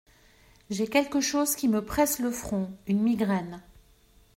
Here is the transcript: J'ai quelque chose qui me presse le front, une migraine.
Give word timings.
J'ai 0.71 0.87
quelque 0.87 1.21
chose 1.21 1.55
qui 1.55 1.67
me 1.67 1.85
presse 1.85 2.17
le 2.17 2.31
front, 2.31 2.71
une 2.87 3.03
migraine. 3.03 3.61